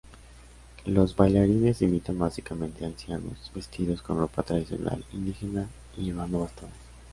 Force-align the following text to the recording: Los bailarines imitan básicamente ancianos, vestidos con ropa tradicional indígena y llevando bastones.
Los 0.87 1.15
bailarines 1.15 1.83
imitan 1.83 2.17
básicamente 2.17 2.83
ancianos, 2.87 3.51
vestidos 3.53 4.01
con 4.01 4.17
ropa 4.17 4.41
tradicional 4.41 5.05
indígena 5.13 5.69
y 5.95 6.05
llevando 6.05 6.39
bastones. 6.39 6.73